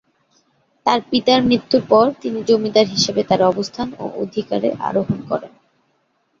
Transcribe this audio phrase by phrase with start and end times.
[0.85, 5.51] তার পিতার মৃত্যুর পর, তিনি "জমিদার" হিসাবে তার অবস্থান ও অধিকারে আরোহণ করেন।